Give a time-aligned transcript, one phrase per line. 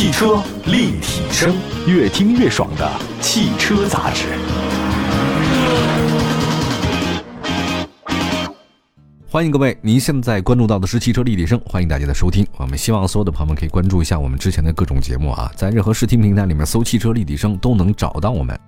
[0.00, 1.54] 汽车立体声，
[1.86, 4.28] 越听越爽的汽车杂志。
[9.28, 12.46] 欢迎各位，您现在关注到的是汽车立体声，欢迎大家的收听。
[12.56, 18.58] 我们希望所有的朋友们可以关注一下我们之前的各种节目啊，在任何视听平台里面搜“汽车立体声”都能找到我们。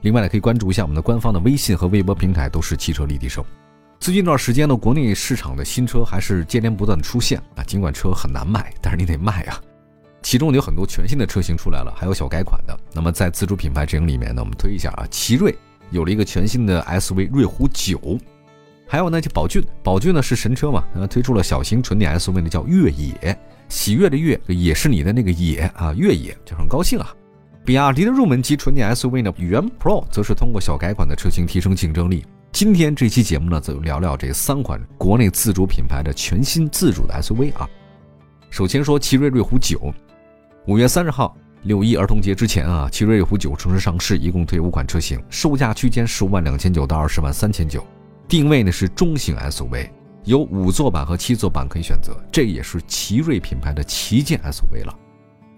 [0.00, 3.44] 另外呢，可以关注一下我们的官方的微信和微博平台，都是汽车立体声。
[4.00, 9.60] 最近一段时间呢，国内市场的新车还是接连不断的出现啊，尽管车很难卖，但是你得卖啊。
[10.22, 12.78] 其中有很多全新的车型出来了，还有小改款的。
[12.92, 15.56] 那么在自主品牌阵营里面呢，我们推一下啊，奇瑞
[15.90, 18.18] 有了一个全新的 SUV 瑞虎9。
[18.86, 27.14] 还有呢，就宝骏，宝骏呢是神车嘛，呃，推出了小型纯电 SUV 呢，叫越野，喜悦的悦也是你的那个野啊，越野就很高兴啊。
[27.64, 32.24] 比亚迪的入门级纯电 SUV 呢，元 Pro 则是通过小改款的车型提升竞争力。
[32.50, 37.68] 今天这期节目呢，就聊聊这三款国内自主品牌的全新自主的 SUV 啊。
[38.48, 39.92] 首先说奇瑞瑞虎9，
[40.68, 47.82] 五月三十号六一儿童节之前啊，奇瑞瑞虎9正式上市，一共推五款车型，售价区间十五万两千九到二十万三千九。
[48.28, 49.88] 定位呢是中型 SUV，
[50.24, 54.94] 有五座版和七座版可以选择，这也是奇瑞品牌的旗舰 SUV 了。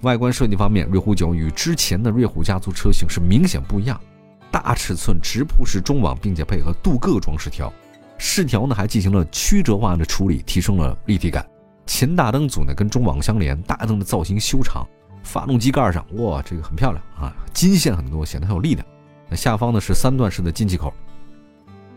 [0.02, 4.00] 外观设计方面，瑞虎9与之前的瑞虎家族车型是明显不一样，
[4.48, 7.72] 大尺寸直瀑式中网，并且配合镀铬装饰条，
[8.16, 11.44] 饰条呢还进行了曲折化的处理，提升了立体感。
[11.84, 14.86] 前大灯组呢跟中网相连，大灯的造型修长，
[15.22, 18.86] 发动机盖上哇，这个很漂亮啊，金线很多，显得很有力量。
[19.28, 20.92] 那下方呢是三段式的进气口。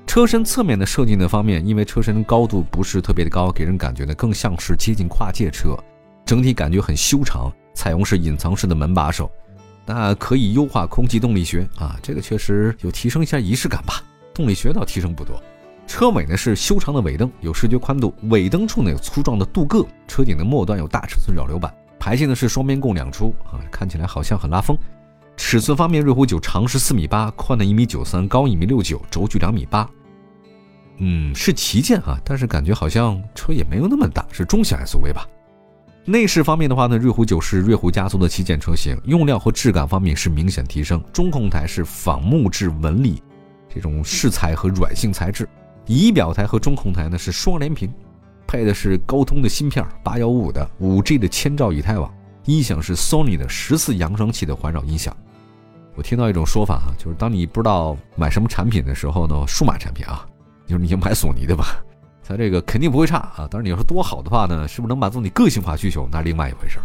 [0.05, 5.75] 车身侧面的设计呢方面，因为车身高度不是特别的高，给人感觉呢更像是接近跨界车，
[6.25, 7.51] 整体感觉很修长。
[7.75, 9.31] 采用是隐藏式的门把手，
[9.83, 13.99] 那可以优化空气动力学啊，这个确实有提升一下仪式感吧。
[14.31, 15.41] 动力学倒提升不多。
[15.87, 19.87] 车尾呢是修长的尾灯，有视觉宽度，尾灯处呢有粗壮的镀铬。
[20.07, 24.77] 车顶的末端有大尺寸扰流板，排气呢是双边共两出啊，看起来好像很拉风。
[25.37, 29.89] 尺寸方面，瑞虎9长是四米八，宽的一米九三，高一米六九，轴距两米八。
[30.97, 35.25] 嗯，是旗舰啊，但是感觉好像车也没有那么大，是中型 SUV 吧。
[36.03, 41.01] 内饰方面的话呢，瑞虎9是瑞虎家族的旗舰车型，用料和质感方面是明显提升。
[41.13, 43.23] 中控台是仿木质纹理，
[43.73, 45.47] 这种饰材和软性材质。
[45.85, 47.89] 仪表台和中控台呢是双联屏，
[48.47, 52.13] 配的是高通的芯片，八幺五五的五 G 的千兆以太网。
[52.45, 55.15] 音响是 Sony 的十四扬声器的环绕音响。
[55.95, 60.25] 我听到一种说法啊，就是当你不知道买什么产品的时候呢，数码产品啊。
[60.65, 61.83] 就是你就买索尼的吧，
[62.25, 63.47] 它这个肯定不会差啊。
[63.51, 66.83] 当然你要说多好的话呢，是不是能满足你个性化需求，那另外一回事儿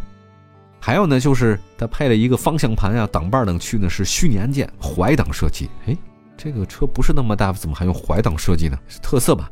[0.80, 5.70] 还有呢，就是它配了一个方向盘啊、挡把等区呢是虚拟按键，怀挡设计。
[5.86, 5.96] 哎，
[6.36, 8.78] 这个车不是那么大，怎么还用怀挡设计呢？
[8.88, 9.50] 是特色吧？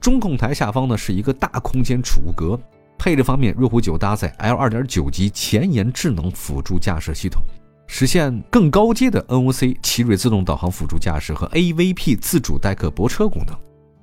[0.00, 2.58] 中控台下方呢是一个大空间储物格。
[2.98, 7.42] 配置方面，瑞虎9搭载 L 2.9级前沿智能辅助驾驶系统，
[7.86, 13.56] 实现更高阶的 NOC 奇瑞自动导航辅助驾驶和 AVP 自主代客泊车功能。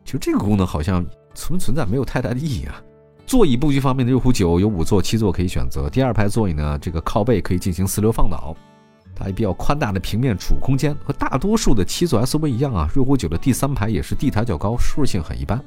[0.03, 1.05] 其实这个功能好像
[1.35, 2.81] 存不存在没有太大的意义啊。
[3.27, 5.89] 座椅布局方面的瑞虎9有五座、七座可以选择。
[5.89, 8.55] 第二排座椅呢，这个靠背可以进行四流放倒，
[9.13, 12.89] 它也比较宽大的平面储物空间，和大多数的七座 SUV 一样啊。
[12.95, 15.61] 瑞虎9的第三排也是地台较高，舒适性很一般，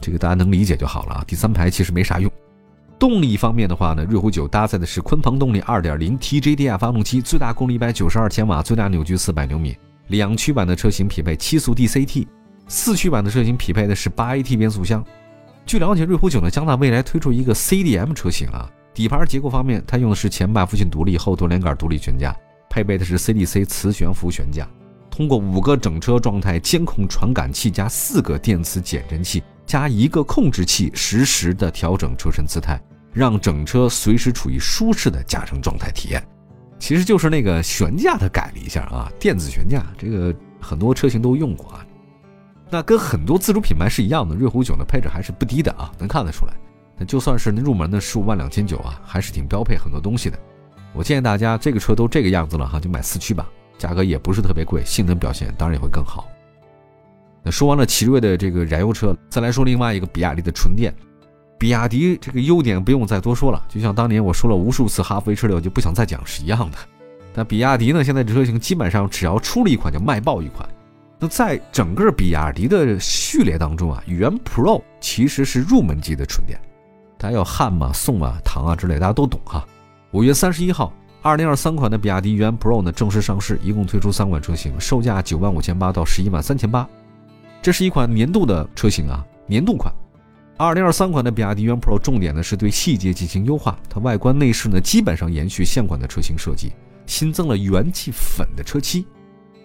[0.00, 1.24] 这个大家能理解就好了啊。
[1.26, 2.30] 第三排其实没啥用。
[2.98, 9.76] 动力方面的话呢，瑞虎9搭载的是鲲鹏动力2.0 TJDI 发动机，最大功率192千瓦，最大扭矩400牛米。
[10.08, 12.26] 两驱版的车型匹配七速 DCT。
[12.66, 15.04] 四驱版的车型匹配的是八 AT 变速箱。
[15.64, 18.70] 据了解，瑞虎9呢将在未来推出一个 CDM 车型啊。
[18.92, 22.34] 底盘结构方面，它用的是前麦弗逊独立后多连杆独立悬架，
[22.68, 24.68] 配备的是 CDC 磁悬浮悬架。
[25.08, 32.80] 通过五个整车状态监控传感器加四个电磁减震器加一个控制器，实时的调整车身姿态，
[33.12, 36.26] 让整车随时处于舒适的驾乘状态体验。
[36.78, 41.84] 其实就是那个悬架它改了一下啊，电子悬架，这个很多车型都用过啊。
[42.70, 46.54] 那跟很多自主品牌是一样的，瑞虎9的配置还是不低的啊，能看得出来。
[46.96, 50.38] 那就算是入门的十五万两千九啊，还是挺标配很多东西的。
[50.94, 53.46] 我建议大家这个车都这个样子了哈，就买四驱吧，
[53.76, 56.26] 价格也不是特别贵，性能表现当然也会更好。
[57.50, 60.94] 说完了奇瑞的这个燃油车，再来说另外一个比亚迪的纯电。
[61.58, 66.78] 比亚迪这个优点不用再多说了，就像当年我说了无数次哈弗 H 六就不想再讲是一样的。
[67.34, 70.68] 但比亚迪呢，现在这车型基本上只要出了一款就卖爆一款。
[71.18, 76.56] 那在整个比亚迪的序列当中啊，元 Pro 其实是入门级的纯电，
[77.18, 79.66] 大家要汉嘛、宋啊、唐啊之类，大家都懂哈。
[80.12, 80.92] 五月三十一号，
[81.22, 86.88] 二零二三款的比亚迪元 Pro 呢正式上市，一共推出三款车型，售价九万五千八到十一万三千八。
[87.60, 89.92] 这是一款年度的车型啊，年度款。
[90.56, 96.72] 二零二三款的比亚迪元 Pro 重点呢是对细节进行优化，它外观内饰呢基本上延续现款的车型设计，
[97.06, 99.06] 新增了元气粉的车漆，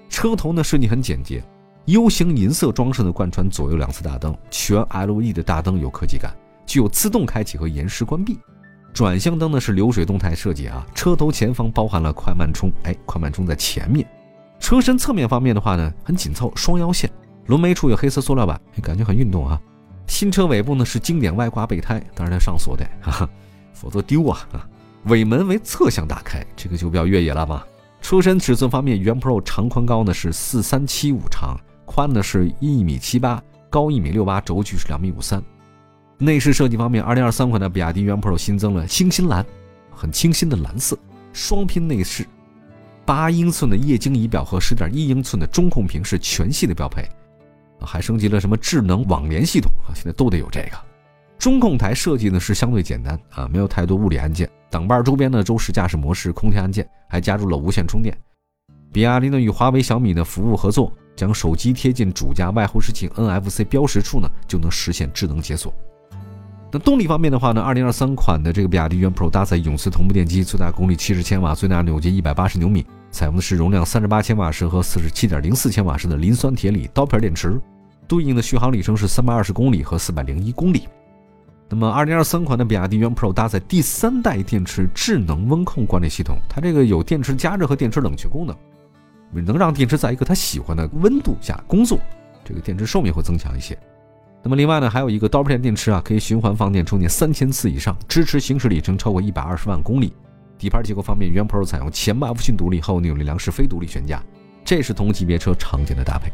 [0.10, 1.44] 车头呢设计很简洁
[1.86, 6.32] ，U 型银色装饰呢贯穿左右两侧大灯，全 LED 的大灯有科技感，
[6.66, 8.38] 具有自动开启和延时关闭。
[8.94, 14.08] 转向灯呢是流水动态设计啊，车头前方包含了快慢充，哎，快慢充在前面。
[14.60, 17.10] 车身侧面方面的话呢很紧凑，双腰线，
[17.46, 19.60] 轮眉处有黑色塑料板，感觉很运动啊。
[20.08, 23.30] 新车尾部呢是经典外挂备胎，当然它上锁的，哈哈，
[23.74, 24.48] 否则丢啊。
[25.06, 27.64] 尾门为侧向打开，这个就比较越野了嘛。
[28.02, 35.44] 车身尺寸方面，元 Pro 长宽高呢是四三七五长，宽呢是一米七八，高一米六八，轴距是两米五三。
[36.18, 39.46] 内饰设计方面，二零二三款的比亚迪元 Pro 新增了星星蓝，
[39.90, 40.98] 很清新的蓝色，
[41.34, 42.26] 双拼内饰，
[43.06, 47.06] 八英寸的液晶仪表和十点一英寸的中控屏是全系的标配。
[47.86, 49.94] 还升级了什么智能网联系统啊？
[49.94, 50.78] 现在都得有这个。
[51.38, 54.50] 中控台设计呢是相对简单啊，没有太多物理按键。
[54.70, 58.18] 挡把周边的周时驾驶模式、空调按键，还加入了无线充电。
[58.92, 65.74] 比亚迪呢与华为、小米的服务合作，将手机贴近主驾外后视镜 NFC 标识处呢，就能实现智能解锁。
[66.72, 77.62] 那动力方面的话呢，二零二三款的这个比亚迪元 Pro 搭载永磁同步电机，最大功率七十千瓦，最大扭矩一百八十牛米，采用的是容量三十八千瓦时和四十七点零四千瓦时的磷酸铁锂刀片电池。
[78.08, 80.88] 对应的续航里程是三百二十公里和四百零一公里。
[81.70, 88.56] 那么，二零二三款的比亚迪元 Pro 搭载第三代电池智能温控管理系统，它这个有电池加热和电池冷却功能，
[89.46, 91.98] 能让电池在一个它喜欢的温度下工作，
[92.46, 93.76] 这个电池寿命会增强一些。
[94.44, 100.14] 那么，另外呢，还有一个刀片电池啊，可以循环放电充电三千次以上，支持行驶里程超过一百二十万公里。
[100.60, 104.22] 底盘结构方面，元 Pro 采用前麦弗逊独立后扭力梁式非独立悬架，
[104.64, 106.32] 这是同级别车常见的搭配。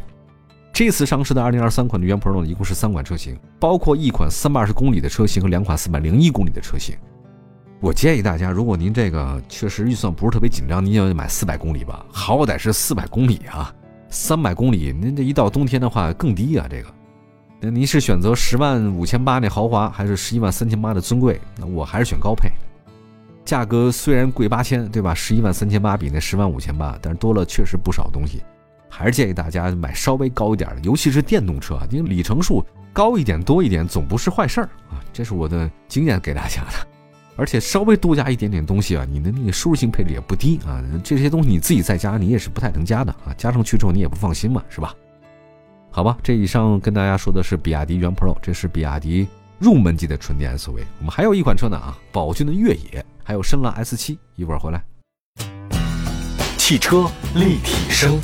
[0.79, 6.95] 这次上市的2023款的元 Pro 呢，一共是三款车型，包括一款320公里的车型和两款401公里的车型。
[7.81, 13.75] 我建议大家，如果您这个确实预算不是特别紧张，您要买400公里吧，好歹是400公里啊
[14.09, 16.65] ，300公里您这一到冬天的话更低啊。
[16.69, 16.87] 这个，
[17.59, 21.41] 那您是选择十万五千八那豪华，还是十一万三千八的尊贵？
[21.57, 22.49] 那我还是选高配。
[23.43, 25.13] 价格虽然贵八千，对吧？
[25.13, 28.41] 十一万三千八比那十万五千八，但是多了确实不少东西。
[28.89, 34.99] 还是建议大家买稍微高一点的，尤其是电动车，因为里程数高一点多一点总不是坏事儿啊。
[35.13, 36.87] 这是我的经验给大家的。
[37.35, 40.83] 而且稍微多加一点点东西啊，你的那个舒适性配置也不低啊。
[41.01, 44.93] 这些东西你自己在家你也是不太能加的啊，加上去之后你也不放心嘛，是吧？
[45.89, 49.25] 好吧，这以上跟大家说的是比亚迪元 Pro，这是比亚迪
[49.57, 50.83] 入门级的纯电 SUV。
[50.99, 54.83] 我们还有一款车呢啊，宝骏的越野，还有深蓝 S7，一会儿回来。
[56.57, 58.19] 汽车立体声。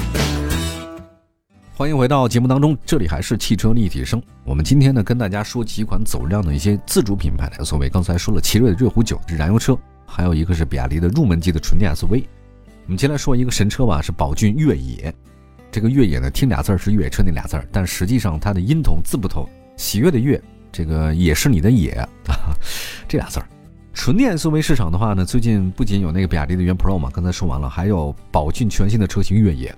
[1.78, 4.24] 欢迎回到节目当中，这里还是汽车立体声。
[4.46, 7.90] 我们今天呢，跟大家说几款走量的一些自主品牌的 SUV。
[7.90, 12.24] 刚才说了，奇瑞的瑞虎9是燃油车，还有一个是比亚迪的入门级的纯电 SUV。
[12.86, 15.14] 我们先来说一个神车吧，是宝骏越野。
[15.70, 19.46] 这个越野呢，听俩字儿是越野车那俩字儿，但实际上它的音同字不同，
[19.76, 20.42] 喜悦的悦，
[20.72, 22.08] 这个也是你的野，
[23.06, 23.46] 这俩字儿。
[23.94, 29.76] 纯电 SUV 市场的话呢，最近不仅有那个比亚迪的元 Pro 嘛，刚才说完了，还有宝骏全新的车型越野。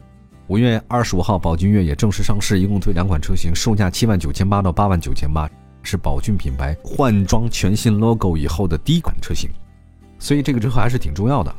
[0.47, 5.49] 五月二十五号，宝骏越野正式上市，一共推两款车型，售价七万九千八到八万九千八，
[5.83, 9.49] 是宝骏品牌换装全新 logo 以后的第一款车型，
[10.18, 11.54] 所以这个车还是挺重要的。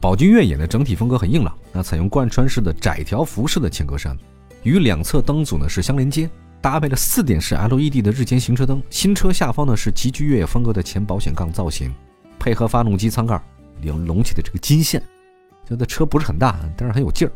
[0.00, 4.16] 宝骏越野的整体风格很硬朗，那采用贯穿式的窄条幅式的前格栅，
[4.62, 8.80] 与两侧灯组呢是相连接，搭配了四点式 LED 的日间行车灯。
[8.88, 11.92] 新车下方呢是极具越野风格的前保险杠造型，
[12.38, 13.42] 配合发动机舱盖
[13.80, 15.02] 里隆起的这个金线，
[15.68, 17.32] 觉得车不是很大，但是很有劲儿。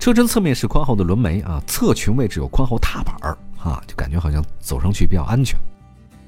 [0.00, 5.60] 车身侧面是宽厚的轮眉啊，侧裙位置有宽厚踏板儿啊，就感觉好像走上去比较安全。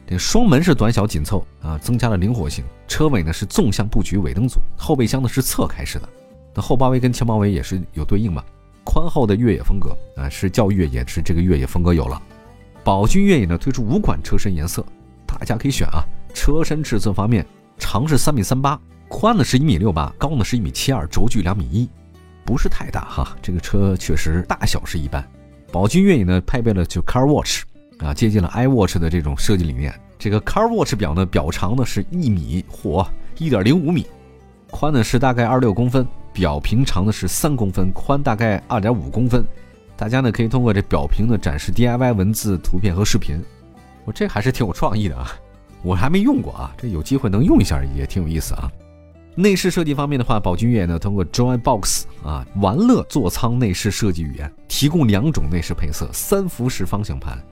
[0.06, 2.62] 这双门是短小紧凑啊，增加了灵活性。
[2.86, 6.08] 车尾呢是纵向布局尾灯组，后备箱呢是侧开式的。
[6.54, 8.44] 那后包围跟前包围也是有对应嘛？
[8.84, 12.20] 宽厚的越野风格啊，是叫越野，是这个越野风格有了。
[12.84, 14.84] 宝骏越野呢推出五款车身颜色，
[15.26, 16.04] 大家可以选啊。
[16.34, 17.46] 车身尺寸方面，
[17.78, 21.88] 长是三米三八，宽呢是一米六八，高呢是一米七二，轴距两米一。
[22.44, 25.24] 不是太大哈，这个车确实大小是一般。
[25.70, 27.62] 宝骏越野呢，配备了就 Car Watch，
[27.98, 29.94] 啊，接近了 iWatch 的这种设计理念。
[30.18, 33.08] 这个 Car Watch 表呢，表长呢是一米或
[33.38, 34.06] 一点零五米，
[34.70, 39.44] 宽呢是大概二六公分，表屏长呢是三公分，宽大概二点五公分。
[39.96, 43.42] 大家呢可以通过这表屏呢展示 DIY 文字、图片和视频。
[44.04, 45.32] 我这还是挺有创意的啊，
[45.82, 48.70] 我还没用过啊，这有机会能用一下也挺有意思啊。
[49.34, 57.42] 内饰设计方面的话，宝骏越野呢通过 Joy Box 啊玩乐座舱内饰设计语言，提供两种内饰配色：三辐式方向盘、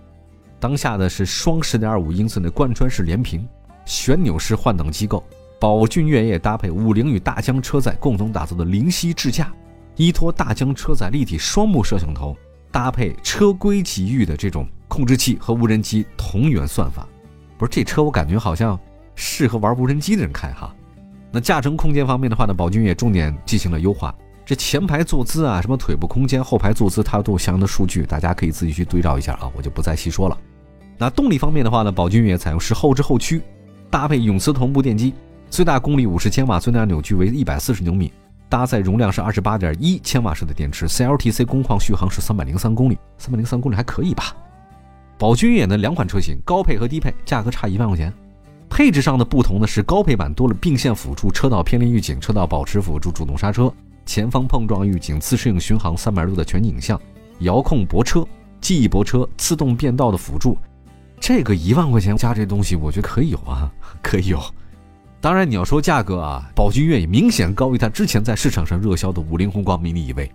[0.59, 3.49] 当下的是双十点二五英寸的贯穿式连屏，
[3.87, 5.25] 旋钮式换挡机构，
[5.59, 9.51] 宝骏越野搭配五菱与大疆车载共同打造的灵犀智驾，
[9.97, 12.37] 依托大疆车载立体双目摄像头，
[12.71, 17.09] 搭配车规级域的这种控制器和无人机同源算法，
[17.57, 18.79] 不是这车我感觉好像
[19.15, 20.75] 适合玩无人机的人开哈。
[21.33, 24.15] 那驾乘空间方面的话呢，宝骏也重点进行了优化。
[24.45, 30.37] 这前排坐姿啊，什么腿部空间、后排坐姿，它都有相应的数据，大家可以自己去对照一下啊，我就不再细说了。
[30.99, 33.41] 那动力方面的话呢，宝骏也采用是后置后驱，
[33.89, 35.15] 搭配永磁同步电机，
[35.49, 38.13] 最大功率五十千瓦，最大扭矩为一百四十牛米，
[38.49, 44.35] 搭载容量是二十八点一千瓦时的电池，CLTC 工况续航是三百零三公里，三百零三公里还可以吧？
[45.17, 48.13] 宝骏越野的两款车型，高配和低配，价格差一万块钱。
[48.71, 53.71] 配置上的不同呢是高配版多了并线辅助、车道偏离预警、车道保持辅助、主动刹车。
[54.07, 56.99] 前方碰撞预警、自适应巡航、三百六的全景影像、
[57.41, 58.27] 遥控泊车、
[58.61, 60.57] 记忆泊车、自动变道的辅助，
[61.21, 63.71] 这个一万块钱加这东西，我觉得可以有啊，
[64.03, 64.41] 可以有。
[65.21, 70.33] 当然你要说价格啊，宝骏越野明显高于它之前在市场上热销的五菱宏光 mini 一位，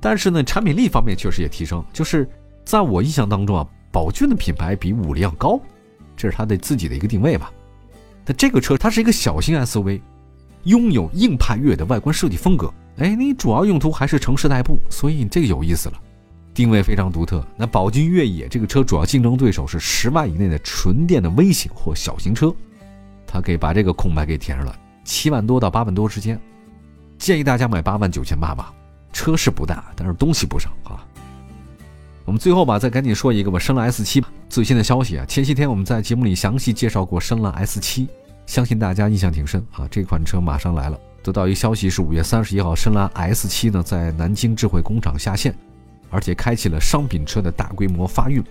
[0.00, 1.82] 但是呢，产品力方面确实也提升。
[1.92, 2.28] 就是
[2.64, 5.58] 在我印象当中啊，宝骏的品牌比五菱要高，
[6.16, 7.50] 这是它的自己的一个定位吧。
[8.28, 10.02] 那这个车它是一个小型 SUV，
[10.64, 12.70] 拥有硬派越野的外观设计风格。
[12.98, 15.94] 哎，你主要用途还是城市代步，所以你这个有意思了，
[16.52, 17.42] 定位非常独特。
[17.56, 22.54] 那宝骏越野这个车主要竞争对手是十万以内的纯电的微型或小型车，
[23.26, 26.38] 它可以把这个空白给填上了，七万多到八万多之间，
[27.16, 28.74] 建议大家买八万九千八吧。
[29.10, 31.02] 车是不大，但是东西不少啊。
[32.28, 34.28] 我们最后吧，再赶紧说一个吧，深蓝 S 七吧。
[34.50, 38.06] 最新的消息啊，前些天我们在节目里详细介绍过深蓝 S 七，
[38.44, 39.88] 相信大家印象挺深啊。
[39.90, 41.00] 这款车马上来了。
[41.22, 45.56] 得到一消息是五月三十一号，深蓝 S 七呢在南京智慧工厂下线，
[46.10, 48.44] 而且开启了商品车的大规模发运。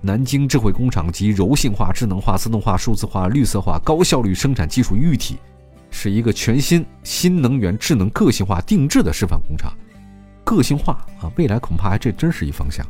[0.00, 5.36] 南京智慧工厂集柔性化、智能化、自动化、数字化、绿色化、高效率生产技术于一体，
[5.90, 9.70] 是一个全新新能源智能个性化定制的示范工厂。
[10.44, 12.86] 个性化啊，未来恐怕还这真是一方向。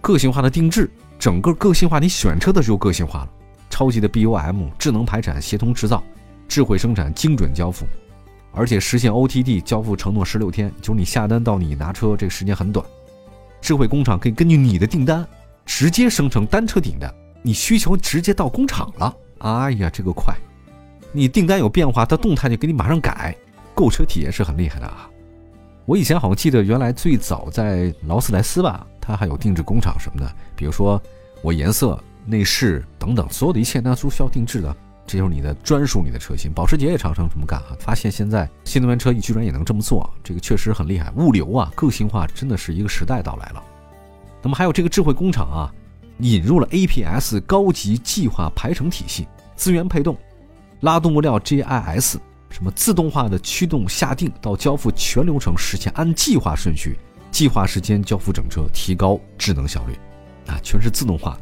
[0.00, 3.28] 个性化的定制，整个个性化，你选车的时候个性化了。
[3.68, 6.02] 超级的 BOM 智能排产、协同制造、
[6.48, 7.86] 智慧生产、精准交付。
[8.52, 12.84] 而且实现 OTD 交付承诺十六天，就是你下单到你拿车这个时间很短。
[13.60, 15.24] 智慧工厂可以根据你的订单
[15.64, 19.14] 直接生成单车订单，你需求直接到工厂了。
[19.38, 20.34] 哎呀，这个快！
[21.12, 23.36] 你订单有变化，它动态就给你马上改，
[23.74, 25.08] 购车体验是很厉害的啊。
[25.86, 31.00] 我以前好像记得原来最早在劳斯莱斯吧，它还有定制工厂什么的，比如说
[31.42, 34.76] 我颜色、内饰等等，所有的一切它都需要定制的。
[35.06, 36.52] 这就是你的专属，你的车型。
[36.52, 37.74] 保时捷也常常这么干啊！
[37.80, 41.10] 发现现在新能源车居然也能这么做，这个确实很厉害。
[41.16, 43.60] 物流啊，个性化真的是一个时代到来了。
[44.40, 45.74] 那么还有这个智慧工厂啊，
[46.18, 49.26] 引入了 APS 高级计划排程体系，
[49.56, 50.16] 资源配动、
[50.80, 52.16] 拉动物料 GIS，
[52.48, 56.96] 什么自动化的驱动下定到交付全流程实现按计划顺序、
[57.30, 59.94] 计划时间交付整车，提高智能效率
[60.46, 61.40] 啊，全是自动化的。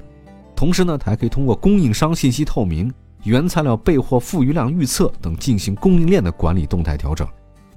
[0.55, 2.93] 同时呢，它还可以通过供应商信息透明。
[3.25, 7.27] 原材料备货富余量预测等进行供应链的管理动态调整，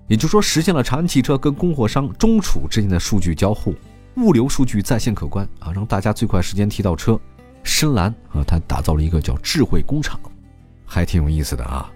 [0.07, 3.73] 也就是说实现了长安汽车跟供货商中储之间的数据交互，
[4.17, 7.19] 物流数据在线可观啊，让大家最快时间提到车。
[7.63, 10.19] 深蓝啊，它打造了一个叫智慧工厂，
[10.85, 11.91] 还挺有意思的啊，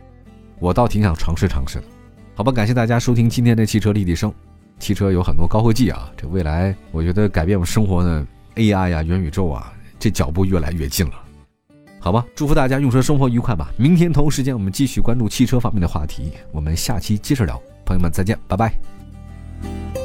[0.60, 1.86] 我倒挺想尝试尝试的。
[2.34, 4.34] 好吧，感谢大家收听今天的汽车立体声。
[4.80, 11.14] 汽车有很多高科技啊，这未来我觉得改变我们生活的 AI 呀、元宇宙啊，这脚步越来越近了。
[12.00, 13.72] 好吧，祝福大家用车生活愉快吧。
[13.78, 16.32] 明天同时间，我们继续关注汽车方面的话题。
[16.52, 20.05] 我们下期接着聊，朋友们再见，拜拜。